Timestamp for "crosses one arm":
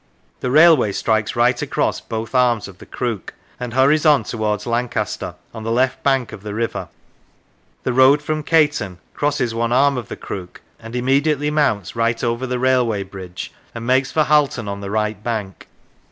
9.13-9.97